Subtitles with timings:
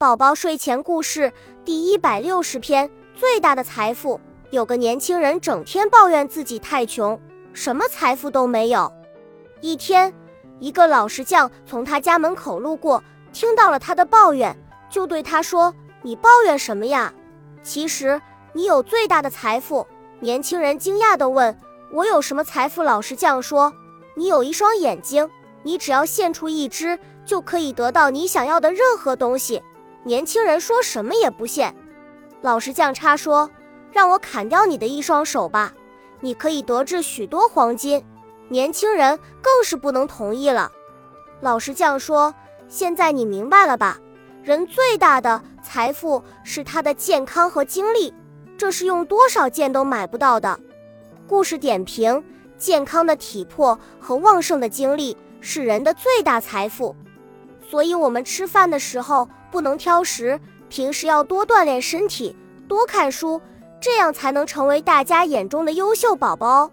[0.00, 1.32] 宝宝睡前故事
[1.64, 4.20] 第一百六十篇：最大的财富。
[4.50, 7.20] 有个年轻人整天抱怨自己太穷，
[7.52, 8.92] 什么财富都没有。
[9.60, 10.14] 一天，
[10.60, 14.56] 一个老石匠从他家门口路过，听到了他的抱怨，
[14.88, 17.12] 就对他说：“你抱怨什么呀？
[17.64, 18.22] 其实
[18.52, 19.84] 你有最大的财富。”
[20.22, 21.58] 年轻人惊讶地问
[21.90, 23.72] ：“我有什么财富？”老石匠说
[24.14, 25.28] ：“你有一双眼睛，
[25.64, 26.96] 你只要献出一只，
[27.26, 29.60] 就可以得到你想要的任何东西。”
[30.08, 31.70] 年轻人说什么也不信，
[32.40, 33.50] 老石匠插说
[33.92, 35.74] ：“让我砍掉你的一双手吧，
[36.20, 38.02] 你可以得至许多黄金。”
[38.48, 40.72] 年轻人更是不能同意了。
[41.42, 42.34] 老石匠说
[42.70, 43.98] ：“现在你明白了吧？
[44.42, 48.14] 人最大的财富是他的健康和精力，
[48.56, 50.58] 这是用多少剑都买不到的。”
[51.28, 52.24] 故事点评：
[52.56, 56.96] 健康的体魄和旺盛的精力是人的最大财富。
[57.70, 60.40] 所以，我们吃饭的时候不能挑食，
[60.70, 62.34] 平时要多锻炼身体，
[62.66, 63.40] 多看书，
[63.78, 66.70] 这样才能成为大家眼中的优秀宝宝哦。